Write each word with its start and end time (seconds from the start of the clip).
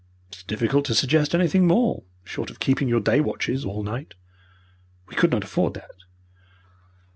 "It 0.31 0.37
is 0.37 0.41
difficult 0.43 0.85
to 0.85 0.95
suggest 0.95 1.35
anything 1.35 1.67
more 1.67 2.01
short 2.23 2.49
of 2.49 2.59
keeping 2.59 2.87
your 2.87 3.01
day 3.01 3.21
watches 3.21 3.63
all 3.63 3.83
night." 3.83 4.15
"We 5.07 5.15
could 5.15 5.29
not 5.29 5.43
afford 5.43 5.75
that." 5.75 5.91